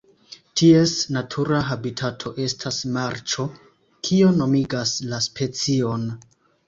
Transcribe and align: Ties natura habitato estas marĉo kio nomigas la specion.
Ties 0.59 0.93
natura 1.17 1.59
habitato 1.67 2.33
estas 2.45 2.79
marĉo 2.95 3.45
kio 4.09 4.33
nomigas 4.41 4.95
la 5.13 5.21
specion. 5.31 6.09